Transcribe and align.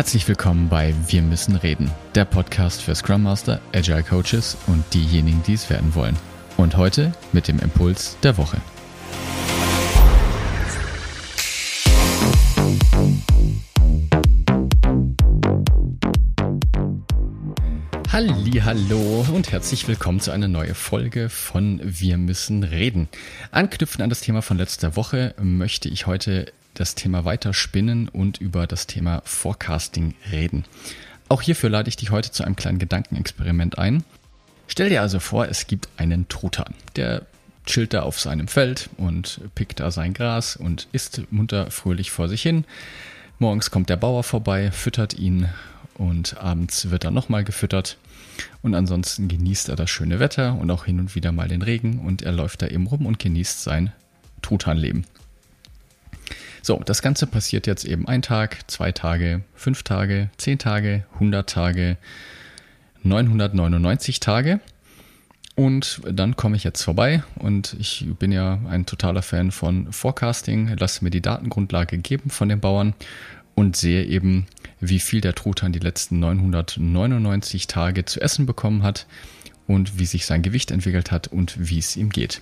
Herzlich 0.00 0.26
willkommen 0.28 0.70
bei 0.70 0.94
Wir 1.08 1.20
müssen 1.20 1.56
reden, 1.56 1.90
der 2.14 2.24
Podcast 2.24 2.80
für 2.80 2.94
Scrum 2.94 3.22
Master, 3.22 3.60
Agile 3.74 4.02
Coaches 4.02 4.56
und 4.66 4.82
diejenigen, 4.94 5.42
die 5.46 5.52
es 5.52 5.68
werden 5.68 5.94
wollen. 5.94 6.16
Und 6.56 6.78
heute 6.78 7.12
mit 7.34 7.48
dem 7.48 7.58
Impuls 7.58 8.16
der 8.22 8.38
Woche. 8.38 8.56
Hallo 18.10 19.26
und 19.34 19.52
herzlich 19.52 19.86
willkommen 19.86 20.20
zu 20.20 20.30
einer 20.30 20.48
neuen 20.48 20.74
Folge 20.74 21.28
von 21.28 21.78
Wir 21.84 22.16
müssen 22.16 22.62
reden. 22.62 23.10
Anknüpfen 23.50 24.00
an 24.00 24.08
das 24.08 24.22
Thema 24.22 24.40
von 24.40 24.56
letzter 24.56 24.96
Woche 24.96 25.34
möchte 25.38 25.90
ich 25.90 26.06
heute 26.06 26.50
das 26.74 26.94
Thema 26.94 27.24
weiterspinnen 27.24 28.08
und 28.08 28.40
über 28.40 28.66
das 28.66 28.86
Thema 28.86 29.22
Forecasting 29.24 30.14
reden. 30.30 30.64
Auch 31.28 31.42
hierfür 31.42 31.70
lade 31.70 31.88
ich 31.88 31.96
dich 31.96 32.10
heute 32.10 32.32
zu 32.32 32.44
einem 32.44 32.56
kleinen 32.56 32.78
Gedankenexperiment 32.78 33.78
ein. 33.78 34.04
Stell 34.66 34.88
dir 34.88 35.02
also 35.02 35.20
vor, 35.20 35.48
es 35.48 35.66
gibt 35.66 35.88
einen 35.96 36.28
Truthahn, 36.28 36.74
der 36.96 37.26
chillt 37.66 37.94
da 37.94 38.02
auf 38.02 38.18
seinem 38.18 38.48
Feld 38.48 38.90
und 38.96 39.40
pickt 39.54 39.80
da 39.80 39.90
sein 39.90 40.14
Gras 40.14 40.56
und 40.56 40.88
isst 40.92 41.22
munter 41.30 41.70
fröhlich 41.70 42.10
vor 42.10 42.28
sich 42.28 42.42
hin. 42.42 42.64
Morgens 43.38 43.70
kommt 43.70 43.90
der 43.90 43.96
Bauer 43.96 44.22
vorbei, 44.22 44.70
füttert 44.70 45.14
ihn 45.14 45.48
und 45.94 46.38
abends 46.38 46.90
wird 46.90 47.04
er 47.04 47.10
nochmal 47.10 47.44
gefüttert. 47.44 47.96
Und 48.62 48.74
ansonsten 48.74 49.28
genießt 49.28 49.68
er 49.68 49.76
das 49.76 49.90
schöne 49.90 50.18
Wetter 50.18 50.58
und 50.58 50.70
auch 50.70 50.84
hin 50.84 50.98
und 50.98 51.14
wieder 51.14 51.32
mal 51.32 51.48
den 51.48 51.62
Regen 51.62 52.00
und 52.00 52.22
er 52.22 52.32
läuft 52.32 52.62
da 52.62 52.66
eben 52.66 52.86
rum 52.86 53.06
und 53.06 53.18
genießt 53.18 53.62
sein 53.62 53.92
Truthahnleben. 54.42 55.06
So, 56.62 56.80
das 56.84 57.02
Ganze 57.02 57.26
passiert 57.26 57.66
jetzt 57.66 57.84
eben 57.84 58.06
ein 58.06 58.22
Tag, 58.22 58.70
zwei 58.70 58.92
Tage, 58.92 59.42
fünf 59.54 59.82
Tage, 59.82 60.30
zehn 60.36 60.58
Tage, 60.58 61.04
100 61.14 61.48
Tage, 61.48 61.96
999 63.02 64.20
Tage. 64.20 64.60
Und 65.56 66.00
dann 66.10 66.36
komme 66.36 66.56
ich 66.56 66.64
jetzt 66.64 66.82
vorbei 66.82 67.22
und 67.36 67.76
ich 67.78 68.06
bin 68.18 68.32
ja 68.32 68.60
ein 68.68 68.86
totaler 68.86 69.20
Fan 69.20 69.50
von 69.50 69.92
Forecasting, 69.92 70.74
lasse 70.78 71.04
mir 71.04 71.10
die 71.10 71.20
Datengrundlage 71.20 71.98
geben 71.98 72.30
von 72.30 72.48
den 72.48 72.60
Bauern 72.60 72.94
und 73.54 73.76
sehe 73.76 74.04
eben, 74.04 74.46
wie 74.80 75.00
viel 75.00 75.20
der 75.20 75.34
Truthahn 75.34 75.72
die 75.72 75.78
letzten 75.78 76.18
999 76.20 77.66
Tage 77.66 78.06
zu 78.06 78.20
essen 78.20 78.46
bekommen 78.46 78.82
hat 78.82 79.06
und 79.66 79.98
wie 79.98 80.06
sich 80.06 80.24
sein 80.24 80.40
Gewicht 80.40 80.70
entwickelt 80.70 81.10
hat 81.10 81.28
und 81.28 81.68
wie 81.68 81.78
es 81.78 81.96
ihm 81.96 82.08
geht. 82.08 82.40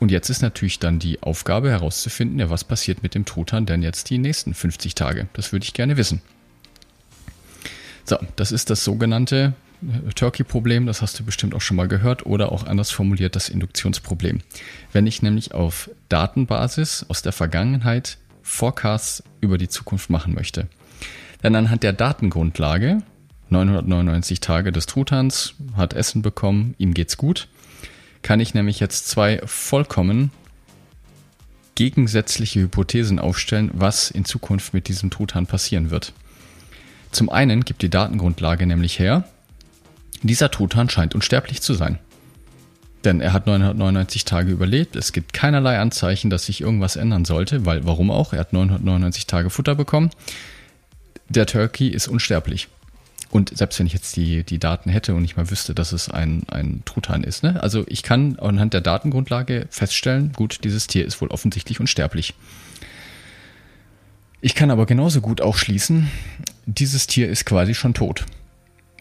Und 0.00 0.10
jetzt 0.10 0.30
ist 0.30 0.42
natürlich 0.42 0.78
dann 0.78 0.98
die 0.98 1.22
Aufgabe 1.22 1.70
herauszufinden, 1.70 2.38
ja, 2.38 2.50
was 2.50 2.64
passiert 2.64 3.02
mit 3.02 3.14
dem 3.14 3.24
Truthahn 3.24 3.66
denn 3.66 3.82
jetzt 3.82 4.10
die 4.10 4.18
nächsten 4.18 4.54
50 4.54 4.94
Tage? 4.94 5.28
Das 5.32 5.52
würde 5.52 5.64
ich 5.64 5.74
gerne 5.74 5.96
wissen. 5.96 6.22
So, 8.04 8.16
das 8.36 8.52
ist 8.52 8.70
das 8.70 8.84
sogenannte 8.84 9.54
äh, 9.82 10.12
Turkey-Problem, 10.14 10.86
das 10.86 11.02
hast 11.02 11.18
du 11.18 11.24
bestimmt 11.24 11.54
auch 11.54 11.60
schon 11.60 11.76
mal 11.76 11.88
gehört, 11.88 12.26
oder 12.26 12.52
auch 12.52 12.64
anders 12.64 12.90
formuliert 12.90 13.36
das 13.36 13.48
Induktionsproblem. 13.48 14.40
Wenn 14.92 15.06
ich 15.06 15.20
nämlich 15.20 15.52
auf 15.52 15.90
Datenbasis 16.08 17.04
aus 17.08 17.22
der 17.22 17.32
Vergangenheit 17.32 18.18
Forecasts 18.42 19.22
über 19.40 19.58
die 19.58 19.68
Zukunft 19.68 20.10
machen 20.10 20.34
möchte, 20.34 20.68
dann 21.42 21.54
anhand 21.54 21.82
der 21.82 21.92
Datengrundlage, 21.92 23.02
999 23.50 24.40
Tage 24.40 24.72
des 24.72 24.86
Truthahns, 24.86 25.54
hat 25.76 25.92
Essen 25.92 26.22
bekommen, 26.22 26.74
ihm 26.78 26.94
geht's 26.94 27.16
gut, 27.16 27.48
kann 28.22 28.40
ich 28.40 28.54
nämlich 28.54 28.80
jetzt 28.80 29.08
zwei 29.08 29.40
vollkommen 29.44 30.30
gegensätzliche 31.74 32.60
Hypothesen 32.60 33.18
aufstellen, 33.18 33.70
was 33.72 34.10
in 34.10 34.24
Zukunft 34.24 34.74
mit 34.74 34.88
diesem 34.88 35.10
Truthahn 35.10 35.46
passieren 35.46 35.90
wird. 35.90 36.12
Zum 37.12 37.30
einen 37.30 37.64
gibt 37.64 37.82
die 37.82 37.88
Datengrundlage 37.88 38.66
nämlich 38.66 38.98
her, 38.98 39.24
dieser 40.22 40.50
Truthahn 40.50 40.90
scheint 40.90 41.14
unsterblich 41.14 41.62
zu 41.62 41.74
sein. 41.74 41.98
Denn 43.04 43.20
er 43.20 43.32
hat 43.32 43.46
999 43.46 44.24
Tage 44.24 44.50
überlebt, 44.50 44.96
es 44.96 45.12
gibt 45.12 45.32
keinerlei 45.32 45.78
Anzeichen, 45.78 46.30
dass 46.30 46.46
sich 46.46 46.60
irgendwas 46.60 46.96
ändern 46.96 47.24
sollte, 47.24 47.64
weil 47.64 47.86
warum 47.86 48.10
auch? 48.10 48.32
Er 48.32 48.40
hat 48.40 48.52
999 48.52 49.26
Tage 49.26 49.50
Futter 49.50 49.76
bekommen. 49.76 50.10
Der 51.28 51.46
Turkey 51.46 51.88
ist 51.88 52.08
unsterblich. 52.08 52.68
Und 53.30 53.56
selbst 53.56 53.78
wenn 53.78 53.86
ich 53.86 53.92
jetzt 53.92 54.16
die, 54.16 54.42
die 54.42 54.58
Daten 54.58 54.88
hätte 54.88 55.14
und 55.14 55.22
nicht 55.22 55.36
mal 55.36 55.50
wüsste, 55.50 55.74
dass 55.74 55.92
es 55.92 56.08
ein, 56.08 56.44
ein 56.48 56.82
Truthahn 56.86 57.24
ist, 57.24 57.42
ne? 57.42 57.62
also 57.62 57.84
ich 57.86 58.02
kann 58.02 58.38
anhand 58.38 58.72
der 58.72 58.80
Datengrundlage 58.80 59.66
feststellen, 59.70 60.32
gut, 60.32 60.60
dieses 60.64 60.86
Tier 60.86 61.04
ist 61.04 61.20
wohl 61.20 61.28
offensichtlich 61.28 61.78
unsterblich. 61.78 62.34
Ich 64.40 64.54
kann 64.54 64.70
aber 64.70 64.86
genauso 64.86 65.20
gut 65.20 65.40
auch 65.40 65.56
schließen, 65.56 66.08
dieses 66.64 67.06
Tier 67.06 67.28
ist 67.28 67.44
quasi 67.44 67.74
schon 67.74 67.92
tot. 67.92 68.24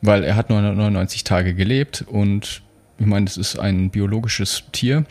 Weil 0.02 0.24
er 0.24 0.36
hat 0.36 0.50
999 0.50 1.24
Tage 1.24 1.54
gelebt 1.54 2.04
und 2.08 2.62
ich 3.00 3.06
meine, 3.06 3.26
das 3.26 3.38
ist 3.38 3.58
ein 3.58 3.90
biologisches 3.90 4.64
Tier. 4.72 5.06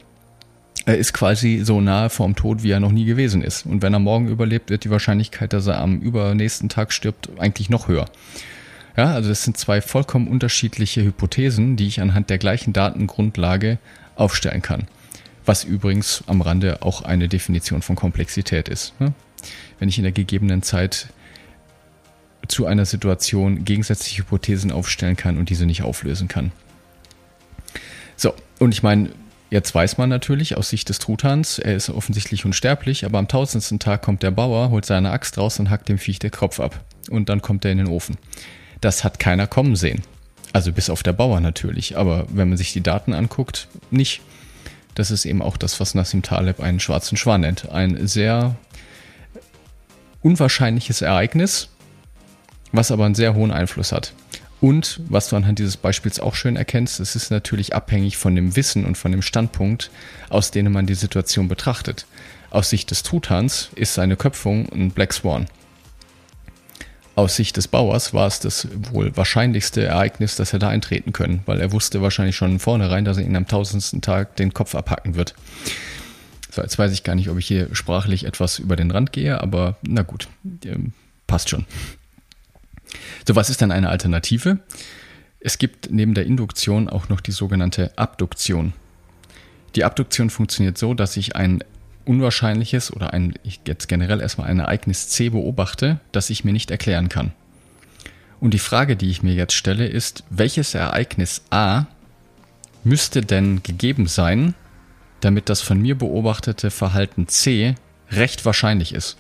Er 0.85 0.99
ist 0.99 1.13
quasi 1.13 1.63
so 1.65 1.81
nahe 1.81 2.11
vorm 2.11 2.37
Tod, 2.37 2.63
wie 2.63 2.71
er 2.71 2.81
noch 2.81 2.93
nie 2.93 3.05
gewesen 3.05 3.43
ist. 3.43 3.67
Und 3.67 3.83
wenn 3.83 3.93
er 3.93 3.99
morgen 3.99 4.29
überlebt, 4.29 4.71
wird 4.71 4.85
die 4.85 4.91
Wahrscheinlichkeit, 4.91 5.53
dass 5.53 5.67
er 5.67 5.81
am 5.81 6.01
übernächsten 6.01 6.69
Tag 6.69 6.93
stirbt, 6.93 7.31
eigentlich 7.39 7.71
noch 7.71 7.89
höher. 7.89 8.07
Ja, 8.97 9.13
also 9.13 9.29
das 9.29 9.45
sind 9.45 9.59
zwei 9.59 9.83
vollkommen 9.83 10.27
unterschiedliche 10.27 11.03
Hypothesen, 11.03 11.77
die 11.77 11.87
ich 11.87 12.01
anhand 12.01 12.31
der 12.31 12.39
gleichen 12.39 12.73
Datengrundlage 12.73 13.79
aufstellen 14.15 14.63
kann. 14.63 14.89
Was 15.45 15.65
übrigens 15.65 16.25
am 16.27 16.41
Rande 16.41 16.83
auch 16.83 17.03
eine 17.03 17.29
Definition 17.29 17.83
von 17.83 17.95
Komplexität 17.95 18.69
ist. 18.69 18.99
Ne? 18.99 19.13
Wenn 19.79 19.89
ich 19.89 19.99
in 19.99 20.05
der 20.05 20.13
gegebenen 20.13 20.63
Zeit 20.63 21.09
zu 22.49 22.67
einer 22.67 22.87
Situation 22.87 23.65
gegensätzliche 23.65 24.23
Hypothesen 24.23 24.73
aufstellen 24.73 25.17
kann 25.17 25.37
und 25.37 25.51
diese 25.51 25.67
nicht 25.67 25.83
auflösen 25.83 26.29
kann. 26.29 26.53
So, 28.17 28.35
und 28.59 28.73
ich 28.73 28.83
meine, 28.83 29.11
jetzt 29.51 29.75
weiß 29.75 29.99
man 29.99 30.09
natürlich 30.09 30.57
aus 30.57 30.71
Sicht 30.71 30.89
des 30.89 31.01
Truthahns, 31.01 31.59
er 31.59 31.75
ist 31.75 31.91
offensichtlich 31.91 32.45
unsterblich, 32.45 33.05
aber 33.05 33.19
am 33.19 33.29
tausendsten 33.29 33.79
Tag 33.79 34.03
kommt 34.03 34.23
der 34.23 34.31
Bauer, 34.31 34.71
holt 34.71 34.87
seine 34.87 35.11
Axt 35.11 35.37
raus 35.39 35.59
und 35.59 35.71
hackt 35.71 35.89
dem 35.89 35.99
Viech 35.99 36.19
den 36.19 36.31
Kopf 36.31 36.61
ab. 36.61 36.85
Und 37.11 37.29
dann 37.29 37.43
kommt 37.43 37.65
er 37.65 37.73
in 37.73 37.79
den 37.79 37.89
Ofen. 37.89 38.17
Das 38.81 39.05
hat 39.05 39.19
keiner 39.19 39.47
kommen 39.47 39.77
sehen. 39.77 40.03
Also 40.53 40.73
bis 40.73 40.91
auf 40.91 41.03
der 41.03 41.13
Bauer 41.13 41.41
natürlich, 41.41 41.97
aber 41.97 42.27
wenn 42.31 42.49
man 42.49 42.59
sich 42.59 42.73
die 42.73 42.83
Daten 42.83 43.13
anguckt, 43.13 43.69
nicht. 43.91 44.23
Das 44.95 45.11
ist 45.11 45.27
eben 45.27 45.43
auch 45.43 45.59
das, 45.59 45.79
was 45.79 45.95
Nassim 45.95 46.23
Taleb 46.23 46.61
einen 46.61 46.81
schwarzen 46.81 47.19
Schwan 47.19 47.43
nennt. 47.43 47.71
Ein 47.71 48.07
sehr 48.07 48.57
unwahrscheinliches 50.23 51.03
Ereignis, 51.03 51.69
was 52.73 52.91
aber 52.91 53.05
einen 53.05 53.15
sehr 53.15 53.35
hohen 53.35 53.51
Einfluss 53.51 53.93
hat. 53.93 54.15
Und 54.61 55.01
was 55.09 55.29
du 55.29 55.37
anhand 55.37 55.59
dieses 55.59 55.77
Beispiels 55.77 56.19
auch 56.19 56.35
schön 56.35 56.57
erkennst, 56.57 56.99
es 56.99 57.15
ist 57.15 57.31
natürlich 57.31 57.75
abhängig 57.75 58.17
von 58.17 58.35
dem 58.35 58.57
Wissen 58.57 58.87
und 58.87 58.97
von 58.97 59.13
dem 59.13 59.23
Standpunkt, 59.23 59.91
aus 60.31 60.51
dem 60.51 60.73
man 60.73 60.87
die 60.87 60.95
Situation 60.95 61.49
betrachtet. 61.49 62.07
Aus 62.51 62.71
Sicht 62.71 62.91
des 62.91 63.03
Truthahns 63.03 63.69
ist 63.75 63.95
seine 63.95 64.17
Köpfung 64.17 64.69
ein 64.73 64.91
Black 64.91 65.13
Swan. 65.13 65.47
Aus 67.17 67.35
Sicht 67.35 67.57
des 67.57 67.67
Bauers 67.67 68.13
war 68.13 68.27
es 68.27 68.41
das 68.41 68.69
wohl 68.93 69.17
wahrscheinlichste 69.17 69.83
Ereignis, 69.83 70.37
das 70.37 70.53
hätte 70.53 70.69
eintreten 70.69 71.15
können, 71.15 71.41
weil 71.47 71.61
er 71.61 71.73
wusste 71.73 72.03
wahrscheinlich 72.03 72.37
schon 72.37 72.59
vornherein, 72.59 73.07
dass 73.07 73.17
er 73.17 73.25
ihn 73.25 73.35
am 73.37 73.49
tausendsten 73.49 74.03
Tag 74.03 74.37
den 74.37 74.53
Kopf 74.53 74.75
abhacken 74.75 75.15
wird. 75.15 75.35
So, 76.51 76.61
jetzt 76.61 76.79
weiß 76.79 76.93
ich 76.93 77.05
gar 77.05 77.15
nicht, 77.15 77.31
ob 77.31 77.39
ich 77.39 77.47
hier 77.47 77.75
sprachlich 77.75 78.27
etwas 78.27 78.59
über 78.59 78.77
den 78.77 78.91
Rand 78.91 79.13
gehe, 79.13 79.41
aber 79.41 79.77
na 79.81 80.03
gut, 80.03 80.29
ähm, 80.67 80.93
passt 81.27 81.49
schon. 81.49 81.65
So, 83.27 83.35
was 83.35 83.49
ist 83.49 83.63
denn 83.63 83.73
eine 83.73 83.89
Alternative? 83.89 84.59
Es 85.41 85.57
gibt 85.57 85.91
neben 85.91 86.13
der 86.13 86.27
Induktion 86.27 86.87
auch 86.91 87.09
noch 87.09 87.23
die 87.23 87.33
sogenannte 87.33 87.97
Abduktion. 87.97 88.75
Die 89.75 89.85
Abduktion 89.85 90.29
funktioniert 90.29 90.77
so, 90.77 90.93
dass 90.93 91.17
ich 91.17 91.35
ein 91.35 91.65
Unwahrscheinliches 92.07 92.93
oder 92.93 93.13
ein, 93.13 93.35
ich 93.43 93.61
jetzt 93.67 93.89
generell 93.89 94.21
erstmal 94.21 94.49
ein 94.49 94.61
Ereignis 94.61 95.09
C 95.09 95.29
beobachte, 95.29 96.01
das 96.13 96.31
ich 96.31 96.45
mir 96.45 96.53
nicht 96.53 96.71
erklären 96.71 97.09
kann. 97.09 97.33
Und 98.41 98.55
die 98.55 98.59
Frage, 98.59 98.97
die 98.97 99.11
ich 99.11 99.23
mir 99.23 99.35
jetzt 99.35 99.55
stelle, 99.55 99.87
ist, 99.87 100.25
welches 100.31 100.75
Ereignis 100.75 101.43
A 101.51 101.87
müsste 102.85 103.23
denn 103.23 103.63
gegeben 103.63 104.07
sein, 104.07 104.55
damit 105.21 105.49
das 105.49 105.61
von 105.61 105.81
mir 105.81 105.97
beobachtete 105.97 106.71
Verhalten 106.71 107.29
C 107.29 107.75
recht 108.11 108.45
wahrscheinlich 108.45 108.95
ist? 108.95 109.17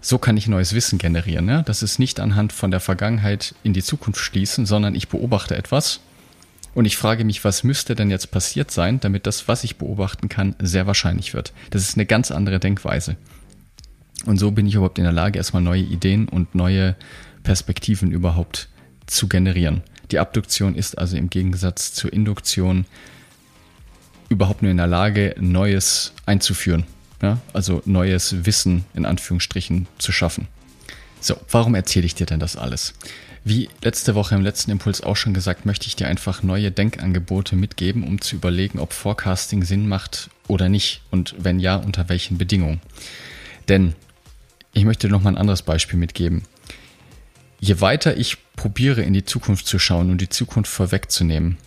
So 0.00 0.18
kann 0.18 0.36
ich 0.36 0.46
neues 0.46 0.74
Wissen 0.74 0.98
generieren. 0.98 1.46
Ne? 1.46 1.62
Das 1.66 1.82
ist 1.82 1.98
nicht 1.98 2.20
anhand 2.20 2.52
von 2.52 2.70
der 2.70 2.80
Vergangenheit 2.80 3.54
in 3.62 3.72
die 3.72 3.82
Zukunft 3.82 4.20
schließen, 4.20 4.66
sondern 4.66 4.94
ich 4.94 5.08
beobachte 5.08 5.56
etwas 5.56 6.00
und 6.74 6.84
ich 6.84 6.96
frage 6.96 7.24
mich, 7.24 7.44
was 7.44 7.64
müsste 7.64 7.94
denn 7.94 8.10
jetzt 8.10 8.30
passiert 8.30 8.70
sein, 8.70 9.00
damit 9.00 9.26
das, 9.26 9.48
was 9.48 9.64
ich 9.64 9.76
beobachten 9.76 10.28
kann, 10.28 10.56
sehr 10.60 10.86
wahrscheinlich 10.86 11.34
wird. 11.34 11.52
Das 11.70 11.82
ist 11.82 11.96
eine 11.96 12.06
ganz 12.06 12.30
andere 12.30 12.58
Denkweise. 12.58 13.16
Und 14.26 14.38
so 14.38 14.50
bin 14.50 14.66
ich 14.66 14.74
überhaupt 14.74 14.98
in 14.98 15.04
der 15.04 15.12
Lage, 15.12 15.38
erstmal 15.38 15.62
neue 15.62 15.82
Ideen 15.82 16.28
und 16.28 16.54
neue 16.54 16.96
Perspektiven 17.42 18.10
überhaupt 18.10 18.68
zu 19.06 19.28
generieren. 19.28 19.82
Die 20.10 20.18
Abduktion 20.18 20.74
ist 20.74 20.98
also 20.98 21.16
im 21.16 21.30
Gegensatz 21.30 21.92
zur 21.92 22.12
Induktion 22.12 22.86
überhaupt 24.28 24.62
nur 24.62 24.70
in 24.70 24.76
der 24.76 24.86
Lage, 24.86 25.34
Neues 25.38 26.12
einzuführen. 26.26 26.84
Ja? 27.22 27.38
Also 27.52 27.82
neues 27.84 28.46
Wissen 28.46 28.84
in 28.94 29.06
Anführungsstrichen 29.06 29.86
zu 29.98 30.12
schaffen. 30.12 30.48
So, 31.20 31.36
warum 31.50 31.74
erzähle 31.74 32.06
ich 32.06 32.14
dir 32.14 32.26
denn 32.26 32.40
das 32.40 32.56
alles? 32.56 32.94
Wie 33.46 33.68
letzte 33.82 34.14
Woche 34.14 34.34
im 34.34 34.40
letzten 34.40 34.70
Impuls 34.70 35.02
auch 35.02 35.16
schon 35.16 35.34
gesagt, 35.34 35.66
möchte 35.66 35.86
ich 35.86 35.96
dir 35.96 36.08
einfach 36.08 36.42
neue 36.42 36.70
Denkangebote 36.70 37.56
mitgeben, 37.56 38.02
um 38.02 38.18
zu 38.22 38.36
überlegen, 38.36 38.78
ob 38.78 38.94
Forecasting 38.94 39.62
Sinn 39.64 39.86
macht 39.86 40.30
oder 40.48 40.70
nicht 40.70 41.02
und 41.10 41.34
wenn 41.38 41.60
ja, 41.60 41.76
unter 41.76 42.08
welchen 42.08 42.38
Bedingungen. 42.38 42.80
Denn 43.68 43.94
ich 44.72 44.86
möchte 44.86 45.08
dir 45.08 45.12
noch 45.12 45.22
mal 45.22 45.30
ein 45.30 45.38
anderes 45.38 45.60
Beispiel 45.60 45.98
mitgeben. 45.98 46.44
Je 47.60 47.82
weiter 47.82 48.16
ich 48.16 48.38
probiere, 48.56 49.02
in 49.02 49.12
die 49.12 49.26
Zukunft 49.26 49.66
zu 49.66 49.78
schauen 49.78 50.10
und 50.10 50.22
die 50.22 50.30
Zukunft 50.30 50.72
vorwegzunehmen, 50.72 51.58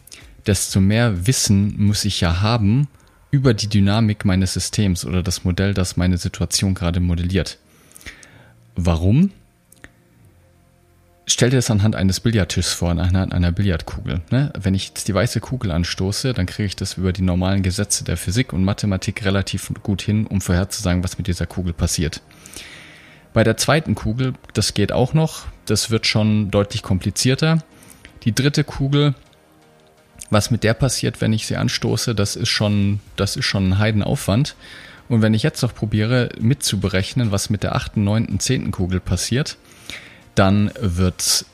desto 0.48 0.82
mehr 0.82 1.28
Wissen 1.28 1.76
muss 1.78 2.06
ich 2.06 2.22
ja 2.22 2.42
haben 2.42 2.88
über 3.30 3.54
die 3.54 3.68
Dynamik 3.68 4.26
meines 4.26 4.54
Systems 4.54 5.06
oder 5.06 5.22
das 5.22 5.44
Modell, 5.44 5.76
das 5.76 5.96
meine 5.96 6.18
Situation 6.18 6.74
gerade 6.74 7.02
modelliert. 7.02 7.60
Warum? 8.76 9.32
Stell 11.30 11.50
dir 11.50 11.58
das 11.58 11.70
anhand 11.70 11.98
eines 11.98 12.22
Billardtischs 12.22 12.72
vor, 12.72 12.92
anhand 12.92 13.34
einer 13.34 13.52
Billardkugel. 13.52 14.22
Ne? 14.32 14.50
Wenn 14.58 14.74
ich 14.74 14.88
jetzt 14.88 15.10
die 15.10 15.14
weiße 15.14 15.42
Kugel 15.42 15.72
anstoße, 15.72 16.34
dann 16.34 16.46
kriege 16.46 16.68
ich 16.68 16.78
das 16.78 16.94
über 16.94 17.12
die 17.12 17.22
normalen 17.22 17.64
Gesetze 17.64 18.06
der 18.06 18.16
Physik 18.16 18.54
und 18.54 18.64
Mathematik 18.64 19.26
relativ 19.26 19.70
gut 19.84 20.02
hin, 20.02 20.26
um 20.26 20.40
vorherzusagen, 20.40 21.04
was 21.04 21.18
mit 21.18 21.28
dieser 21.28 21.46
Kugel 21.46 21.74
passiert. 21.74 22.22
Bei 23.34 23.44
der 23.44 23.58
zweiten 23.58 23.94
Kugel, 23.94 24.36
das 24.54 24.74
geht 24.74 24.94
auch 24.94 25.14
noch, 25.14 25.48
das 25.66 25.92
wird 25.92 26.08
schon 26.08 26.50
deutlich 26.50 26.82
komplizierter. 26.82 27.58
Die 28.24 28.34
dritte 28.34 28.64
Kugel, 28.64 29.14
was 30.30 30.50
mit 30.50 30.64
der 30.64 30.76
passiert, 30.76 31.20
wenn 31.20 31.34
ich 31.34 31.46
sie 31.46 31.58
anstoße, 31.58 32.16
das 32.16 32.38
ist 32.38 32.50
schon, 32.50 33.02
das 33.18 33.36
ist 33.36 33.46
schon 33.46 33.72
ein 33.72 33.78
Heidenaufwand. 33.80 34.56
Und 35.10 35.22
wenn 35.22 35.34
ich 35.34 35.44
jetzt 35.44 35.62
noch 35.62 35.76
probiere 35.76 36.30
mitzuberechnen, 36.40 37.34
was 37.34 37.50
mit 37.50 37.64
der 37.64 37.76
achten, 37.76 38.06
neunten, 38.06 38.40
zehnten 38.40 38.72
Kugel 38.72 39.02
passiert, 39.02 39.58
dann 40.38 40.72
wird 40.80 41.46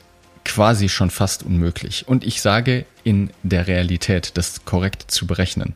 quasi 0.44 0.88
schon 0.88 1.10
fast 1.10 1.42
unmöglich. 1.42 2.06
Und 2.06 2.24
ich 2.24 2.42
sage 2.42 2.84
in 3.02 3.30
der 3.42 3.66
Realität, 3.66 4.32
das 4.36 4.64
korrekt 4.64 5.10
zu 5.10 5.26
berechnen. 5.26 5.74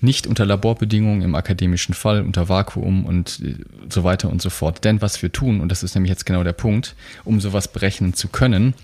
Nicht 0.00 0.26
unter 0.26 0.46
Laborbedingungen 0.46 1.22
im 1.22 1.34
akademischen 1.34 1.94
Fall, 1.94 2.22
unter 2.22 2.48
Vakuum 2.48 3.04
und 3.04 3.40
äh, 3.42 3.56
so 3.88 4.04
weiter 4.04 4.28
und 4.30 4.40
so 4.40 4.50
fort. 4.50 4.84
Denn 4.84 5.02
was 5.02 5.22
wir 5.22 5.32
tun, 5.32 5.60
und 5.60 5.70
das 5.70 5.82
ist 5.82 5.94
nämlich 5.94 6.10
jetzt 6.10 6.26
genau 6.26 6.44
der 6.44 6.52
Punkt, 6.52 6.94
um 7.24 7.40
sowas 7.40 7.72
berechnen 7.72 8.14
zu 8.14 8.28
können, 8.28 8.74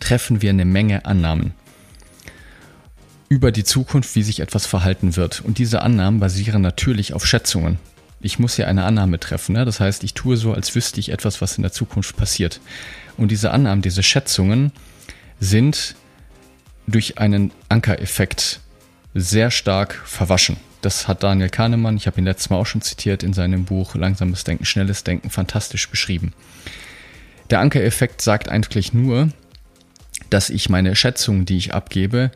treffen 0.00 0.40
wir 0.40 0.50
eine 0.50 0.64
Menge 0.64 1.04
Annahmen 1.04 1.52
über 3.28 3.52
die 3.52 3.64
Zukunft, 3.64 4.14
wie 4.14 4.22
sich 4.22 4.40
etwas 4.40 4.64
verhalten 4.64 5.16
wird. 5.16 5.40
Und 5.40 5.58
diese 5.58 5.82
Annahmen 5.82 6.20
basieren 6.20 6.62
natürlich 6.62 7.12
auf 7.12 7.26
Schätzungen 7.26 7.78
ich 8.24 8.38
muss 8.38 8.56
ja 8.56 8.66
eine 8.66 8.84
Annahme 8.84 9.20
treffen. 9.20 9.52
Ne? 9.52 9.64
Das 9.64 9.80
heißt, 9.80 10.02
ich 10.02 10.14
tue 10.14 10.36
so, 10.36 10.54
als 10.54 10.74
wüsste 10.74 10.98
ich 10.98 11.10
etwas, 11.10 11.42
was 11.42 11.58
in 11.58 11.62
der 11.62 11.72
Zukunft 11.72 12.16
passiert. 12.16 12.60
Und 13.18 13.30
diese 13.30 13.50
Annahmen, 13.50 13.82
diese 13.82 14.02
Schätzungen 14.02 14.72
sind 15.40 15.94
durch 16.86 17.18
einen 17.18 17.52
Ankereffekt 17.68 18.60
sehr 19.14 19.50
stark 19.50 19.94
verwaschen. 20.06 20.56
Das 20.80 21.06
hat 21.06 21.22
Daniel 21.22 21.50
Kahnemann, 21.50 21.96
ich 21.96 22.06
habe 22.06 22.18
ihn 22.18 22.24
letztes 22.24 22.50
Mal 22.50 22.56
auch 22.56 22.66
schon 22.66 22.82
zitiert, 22.82 23.22
in 23.22 23.34
seinem 23.34 23.66
Buch 23.66 23.94
Langsames 23.94 24.44
Denken, 24.44 24.64
Schnelles 24.64 25.04
Denken 25.04 25.30
fantastisch 25.30 25.88
beschrieben. 25.88 26.32
Der 27.50 27.60
Ankereffekt 27.60 28.22
sagt 28.22 28.48
eigentlich 28.48 28.94
nur, 28.94 29.28
dass 30.30 30.50
ich 30.50 30.70
meine 30.70 30.96
Schätzungen, 30.96 31.44
die 31.44 31.58
ich 31.58 31.74
abgebe, 31.74 32.30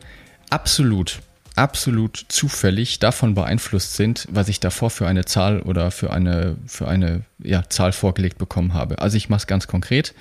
absolut 0.49 1.19
absolut 1.59 2.25
zufällig 2.29 2.99
davon 2.99 3.35
beeinflusst 3.35 3.95
sind, 3.95 4.27
was 4.31 4.47
ich 4.47 4.59
davor 4.59 4.89
für 4.89 5.07
eine 5.07 5.25
Zahl 5.25 5.61
oder 5.61 5.91
für 5.91 6.11
eine, 6.11 6.55
für 6.65 6.87
eine 6.87 7.23
ja, 7.43 7.67
Zahl 7.69 7.91
vorgelegt 7.91 8.37
bekommen 8.37 8.73
habe. 8.73 8.99
Also 8.99 9.17
ich 9.17 9.29
mache 9.29 9.39
es 9.39 9.47
ganz 9.47 9.67
konkret. 9.67 10.13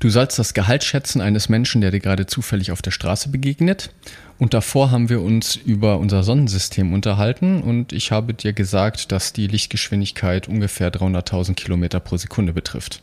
Du 0.00 0.08
sollst 0.08 0.38
das 0.38 0.54
Gehalt 0.54 0.82
schätzen 0.82 1.20
eines 1.20 1.48
Menschen, 1.48 1.82
der 1.82 1.90
dir 1.90 2.00
gerade 2.00 2.26
zufällig 2.26 2.72
auf 2.72 2.82
der 2.82 2.90
Straße 2.90 3.28
begegnet. 3.28 3.90
Und 4.38 4.54
davor 4.54 4.90
haben 4.90 5.10
wir 5.10 5.20
uns 5.20 5.56
über 5.56 5.98
unser 5.98 6.22
Sonnensystem 6.22 6.94
unterhalten 6.94 7.62
und 7.62 7.92
ich 7.92 8.10
habe 8.10 8.32
dir 8.32 8.54
gesagt, 8.54 9.12
dass 9.12 9.34
die 9.34 9.46
Lichtgeschwindigkeit 9.46 10.48
ungefähr 10.48 10.90
300.000 10.90 11.54
Kilometer 11.54 12.00
pro 12.00 12.16
Sekunde 12.16 12.54
betrifft. 12.54 13.02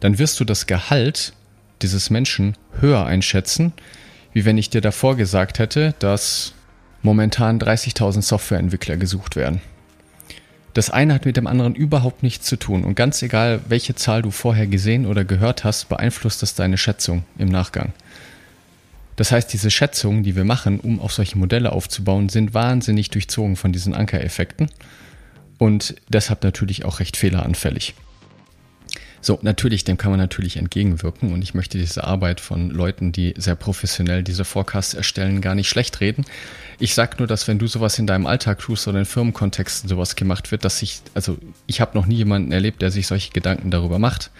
Dann 0.00 0.18
wirst 0.18 0.40
du 0.40 0.44
das 0.44 0.66
Gehalt 0.66 1.34
dieses 1.82 2.08
Menschen 2.08 2.56
höher 2.80 3.04
einschätzen, 3.04 3.74
wie 4.32 4.46
wenn 4.46 4.56
ich 4.56 4.70
dir 4.70 4.80
davor 4.80 5.16
gesagt 5.16 5.58
hätte, 5.58 5.94
dass 5.98 6.54
momentan 7.04 7.60
30.000 7.60 8.22
Softwareentwickler 8.22 8.96
gesucht 8.96 9.36
werden. 9.36 9.60
Das 10.72 10.90
eine 10.90 11.14
hat 11.14 11.24
mit 11.24 11.36
dem 11.36 11.46
anderen 11.46 11.76
überhaupt 11.76 12.24
nichts 12.24 12.46
zu 12.46 12.56
tun 12.56 12.82
und 12.82 12.96
ganz 12.96 13.22
egal, 13.22 13.60
welche 13.68 13.94
Zahl 13.94 14.22
du 14.22 14.32
vorher 14.32 14.66
gesehen 14.66 15.06
oder 15.06 15.24
gehört 15.24 15.62
hast, 15.62 15.88
beeinflusst 15.88 16.42
das 16.42 16.56
deine 16.56 16.78
Schätzung 16.78 17.22
im 17.38 17.48
Nachgang. 17.48 17.92
Das 19.14 19.30
heißt, 19.30 19.52
diese 19.52 19.70
Schätzungen, 19.70 20.24
die 20.24 20.34
wir 20.34 20.44
machen, 20.44 20.80
um 20.80 20.98
auf 20.98 21.12
solche 21.12 21.38
Modelle 21.38 21.70
aufzubauen, 21.70 22.28
sind 22.28 22.54
wahnsinnig 22.54 23.10
durchzogen 23.10 23.54
von 23.54 23.72
diesen 23.72 23.94
Ankereffekten 23.94 24.68
und 25.58 25.94
deshalb 26.08 26.42
natürlich 26.42 26.84
auch 26.84 26.98
recht 26.98 27.16
fehleranfällig. 27.16 27.94
So, 29.24 29.38
natürlich, 29.40 29.84
dem 29.84 29.96
kann 29.96 30.10
man 30.10 30.20
natürlich 30.20 30.58
entgegenwirken 30.58 31.32
und 31.32 31.40
ich 31.40 31.54
möchte 31.54 31.78
diese 31.78 32.04
Arbeit 32.04 32.40
von 32.40 32.68
Leuten, 32.68 33.10
die 33.10 33.32
sehr 33.38 33.54
professionell 33.54 34.22
diese 34.22 34.44
Forecasts 34.44 34.92
erstellen, 34.92 35.40
gar 35.40 35.54
nicht 35.54 35.70
schlecht 35.70 36.02
reden. 36.02 36.26
Ich 36.78 36.92
sag 36.92 37.18
nur, 37.18 37.26
dass 37.26 37.48
wenn 37.48 37.58
du 37.58 37.66
sowas 37.66 37.98
in 37.98 38.06
deinem 38.06 38.26
Alltag 38.26 38.58
tust 38.58 38.86
oder 38.86 38.98
in 38.98 39.06
Firmenkontexten 39.06 39.88
sowas 39.88 40.14
gemacht 40.14 40.52
wird, 40.52 40.66
dass 40.66 40.82
ich, 40.82 41.00
also 41.14 41.38
ich 41.66 41.80
habe 41.80 41.96
noch 41.96 42.04
nie 42.04 42.16
jemanden 42.16 42.52
erlebt, 42.52 42.82
der 42.82 42.90
sich 42.90 43.06
solche 43.06 43.32
Gedanken 43.32 43.70
darüber 43.70 43.98
macht, 43.98 44.30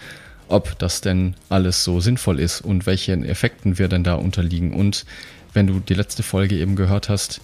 ob 0.49 0.77
das 0.77 1.01
denn 1.01 1.33
alles 1.49 1.83
so 1.83 1.99
sinnvoll 1.99 2.39
ist 2.39 2.61
und 2.61 2.85
welchen 2.85 3.25
Effekten 3.25 3.79
wir 3.79 3.87
denn 3.87 4.03
da 4.03 4.13
unterliegen. 4.13 4.71
Und 4.71 5.07
wenn 5.53 5.65
du 5.65 5.79
die 5.79 5.95
letzte 5.95 6.21
Folge 6.21 6.57
eben 6.57 6.75
gehört 6.75 7.09
hast, 7.09 7.41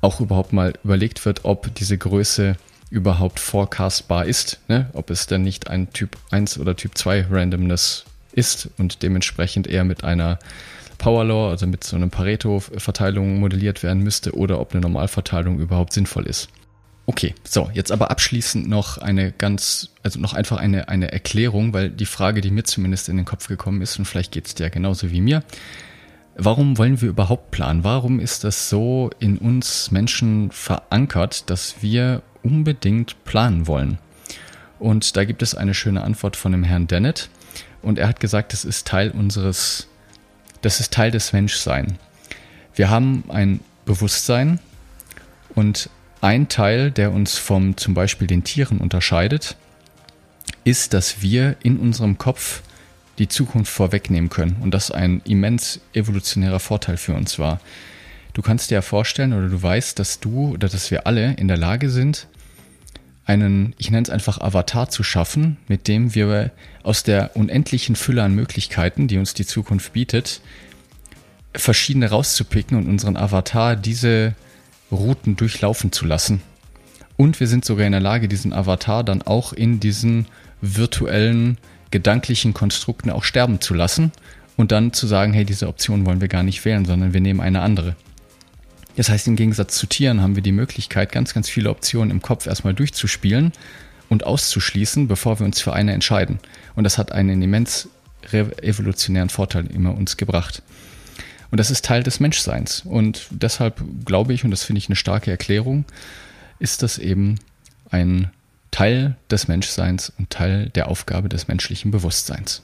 auch 0.00 0.20
überhaupt 0.20 0.52
mal 0.52 0.74
überlegt 0.84 1.26
wird, 1.26 1.44
ob 1.44 1.74
diese 1.74 1.98
Größe 1.98 2.54
überhaupt 2.94 3.40
forecastbar 3.40 4.24
ist, 4.24 4.60
ne? 4.68 4.88
ob 4.92 5.10
es 5.10 5.26
denn 5.26 5.42
nicht 5.42 5.68
ein 5.68 5.92
Typ 5.92 6.16
1 6.30 6.58
oder 6.58 6.76
Typ 6.76 6.96
2 6.96 7.26
Randomness 7.28 8.04
ist 8.32 8.70
und 8.78 9.02
dementsprechend 9.02 9.66
eher 9.66 9.82
mit 9.82 10.04
einer 10.04 10.38
Power 10.98 11.24
Law, 11.24 11.50
also 11.50 11.66
mit 11.66 11.82
so 11.82 11.96
einer 11.96 12.06
Pareto-Verteilung 12.06 13.40
modelliert 13.40 13.82
werden 13.82 14.04
müsste 14.04 14.36
oder 14.36 14.60
ob 14.60 14.72
eine 14.72 14.80
Normalverteilung 14.80 15.58
überhaupt 15.58 15.92
sinnvoll 15.92 16.26
ist. 16.26 16.48
Okay, 17.06 17.34
so, 17.42 17.68
jetzt 17.74 17.90
aber 17.90 18.12
abschließend 18.12 18.68
noch 18.68 18.98
eine 18.98 19.32
ganz, 19.32 19.90
also 20.04 20.20
noch 20.20 20.32
einfach 20.32 20.56
eine, 20.56 20.88
eine 20.88 21.12
Erklärung, 21.12 21.74
weil 21.74 21.90
die 21.90 22.06
Frage, 22.06 22.40
die 22.40 22.52
mir 22.52 22.64
zumindest 22.64 23.08
in 23.08 23.16
den 23.16 23.26
Kopf 23.26 23.48
gekommen 23.48 23.82
ist, 23.82 23.98
und 23.98 24.04
vielleicht 24.04 24.32
geht 24.32 24.46
es 24.46 24.54
dir 24.54 24.70
genauso 24.70 25.10
wie 25.10 25.20
mir, 25.20 25.42
warum 26.36 26.78
wollen 26.78 27.00
wir 27.00 27.08
überhaupt 27.08 27.50
planen? 27.50 27.84
Warum 27.84 28.20
ist 28.20 28.44
das 28.44 28.68
so 28.68 29.10
in 29.18 29.38
uns 29.38 29.90
Menschen 29.90 30.50
verankert, 30.50 31.48
dass 31.50 31.76
wir 31.80 32.22
unbedingt 32.42 33.24
planen 33.24 33.66
wollen? 33.66 33.98
Und 34.78 35.16
da 35.16 35.24
gibt 35.24 35.42
es 35.42 35.54
eine 35.54 35.74
schöne 35.74 36.02
Antwort 36.02 36.36
von 36.36 36.52
dem 36.52 36.64
Herrn 36.64 36.86
Dennett. 36.86 37.28
Und 37.82 37.98
er 37.98 38.08
hat 38.08 38.20
gesagt, 38.20 38.52
das 38.52 38.64
ist 38.64 38.86
Teil 38.86 39.10
unseres, 39.10 39.88
das 40.62 40.80
ist 40.80 40.92
Teil 40.92 41.10
des 41.10 41.32
Menschseins. 41.32 41.92
Wir 42.74 42.90
haben 42.90 43.24
ein 43.28 43.60
Bewusstsein 43.84 44.58
und 45.54 45.88
ein 46.20 46.48
Teil, 46.48 46.90
der 46.90 47.12
uns 47.12 47.38
vom 47.38 47.76
zum 47.76 47.94
Beispiel 47.94 48.26
den 48.26 48.44
Tieren 48.44 48.78
unterscheidet, 48.78 49.56
ist, 50.64 50.94
dass 50.94 51.22
wir 51.22 51.56
in 51.62 51.78
unserem 51.78 52.18
Kopf 52.18 52.62
die 53.18 53.28
Zukunft 53.28 53.72
vorwegnehmen 53.72 54.30
können 54.30 54.56
und 54.60 54.72
das 54.72 54.90
ein 54.90 55.22
immens 55.24 55.80
evolutionärer 55.92 56.60
Vorteil 56.60 56.96
für 56.96 57.14
uns 57.14 57.38
war. 57.38 57.60
Du 58.32 58.42
kannst 58.42 58.70
dir 58.70 58.76
ja 58.76 58.82
vorstellen 58.82 59.32
oder 59.32 59.48
du 59.48 59.62
weißt, 59.62 59.98
dass 59.98 60.20
du 60.20 60.50
oder 60.50 60.68
dass 60.68 60.90
wir 60.90 61.06
alle 61.06 61.34
in 61.34 61.48
der 61.48 61.56
Lage 61.56 61.90
sind, 61.90 62.26
einen, 63.26 63.74
ich 63.78 63.90
nenne 63.90 64.02
es 64.02 64.10
einfach 64.10 64.40
Avatar 64.40 64.90
zu 64.90 65.02
schaffen, 65.02 65.56
mit 65.68 65.88
dem 65.88 66.14
wir 66.14 66.50
aus 66.82 67.04
der 67.04 67.36
unendlichen 67.36 67.96
Fülle 67.96 68.22
an 68.22 68.34
Möglichkeiten, 68.34 69.08
die 69.08 69.18
uns 69.18 69.34
die 69.34 69.46
Zukunft 69.46 69.92
bietet, 69.92 70.40
verschiedene 71.54 72.10
rauszupicken 72.10 72.76
und 72.76 72.88
unseren 72.88 73.16
Avatar 73.16 73.76
diese 73.76 74.34
Routen 74.90 75.36
durchlaufen 75.36 75.92
zu 75.92 76.04
lassen. 76.04 76.42
Und 77.16 77.38
wir 77.40 77.46
sind 77.46 77.64
sogar 77.64 77.86
in 77.86 77.92
der 77.92 78.00
Lage, 78.00 78.28
diesen 78.28 78.52
Avatar 78.52 79.04
dann 79.04 79.22
auch 79.22 79.52
in 79.52 79.80
diesen 79.80 80.26
virtuellen, 80.60 81.58
gedanklichen 81.94 82.54
Konstrukten 82.54 83.08
auch 83.10 83.22
sterben 83.22 83.60
zu 83.60 83.72
lassen 83.72 84.10
und 84.56 84.72
dann 84.72 84.92
zu 84.92 85.06
sagen, 85.06 85.32
hey, 85.32 85.44
diese 85.44 85.68
Option 85.68 86.04
wollen 86.04 86.20
wir 86.20 86.26
gar 86.26 86.42
nicht 86.42 86.64
wählen, 86.64 86.84
sondern 86.84 87.14
wir 87.14 87.20
nehmen 87.20 87.40
eine 87.40 87.60
andere. 87.60 87.94
Das 88.96 89.10
heißt, 89.10 89.28
im 89.28 89.36
Gegensatz 89.36 89.78
zu 89.78 89.86
Tieren 89.86 90.20
haben 90.20 90.34
wir 90.34 90.42
die 90.42 90.50
Möglichkeit, 90.50 91.12
ganz, 91.12 91.34
ganz 91.34 91.48
viele 91.48 91.70
Optionen 91.70 92.10
im 92.10 92.20
Kopf 92.20 92.48
erstmal 92.48 92.74
durchzuspielen 92.74 93.52
und 94.08 94.26
auszuschließen, 94.26 95.06
bevor 95.06 95.38
wir 95.38 95.46
uns 95.46 95.60
für 95.60 95.72
eine 95.72 95.92
entscheiden. 95.92 96.40
Und 96.74 96.82
das 96.82 96.98
hat 96.98 97.12
einen 97.12 97.40
immens 97.40 97.88
evolutionären 98.32 99.28
Vorteil 99.28 99.68
immer 99.68 99.94
uns 99.94 100.16
gebracht. 100.16 100.64
Und 101.52 101.58
das 101.58 101.70
ist 101.70 101.84
Teil 101.84 102.02
des 102.02 102.18
Menschseins. 102.18 102.82
Und 102.84 103.28
deshalb 103.30 103.84
glaube 104.04 104.32
ich, 104.32 104.44
und 104.44 104.50
das 104.50 104.64
finde 104.64 104.78
ich 104.78 104.88
eine 104.88 104.96
starke 104.96 105.30
Erklärung, 105.30 105.84
ist 106.58 106.82
das 106.82 106.98
eben 106.98 107.38
ein 107.88 108.32
Teil 108.74 109.14
des 109.30 109.46
Menschseins 109.46 110.12
und 110.18 110.30
Teil 110.30 110.68
der 110.70 110.88
Aufgabe 110.88 111.28
des 111.28 111.46
menschlichen 111.46 111.92
Bewusstseins. 111.92 112.60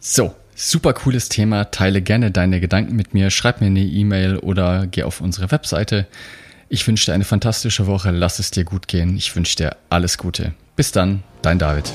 So, 0.00 0.34
super 0.54 0.92
cooles 0.92 1.30
Thema. 1.30 1.70
Teile 1.70 2.02
gerne 2.02 2.30
deine 2.30 2.60
Gedanken 2.60 2.94
mit 2.94 3.14
mir. 3.14 3.30
Schreib 3.30 3.62
mir 3.62 3.68
eine 3.68 3.80
E-Mail 3.80 4.36
oder 4.36 4.86
geh 4.86 5.04
auf 5.04 5.22
unsere 5.22 5.50
Webseite. 5.50 6.06
Ich 6.68 6.86
wünsche 6.86 7.06
dir 7.06 7.14
eine 7.14 7.24
fantastische 7.24 7.86
Woche. 7.86 8.10
Lass 8.10 8.38
es 8.38 8.50
dir 8.50 8.64
gut 8.64 8.86
gehen. 8.86 9.16
Ich 9.16 9.34
wünsche 9.34 9.56
dir 9.56 9.76
alles 9.88 10.18
Gute. 10.18 10.52
Bis 10.76 10.92
dann, 10.92 11.22
dein 11.40 11.58
David. 11.58 11.90